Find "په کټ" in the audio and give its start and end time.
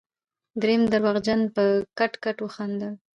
1.55-2.13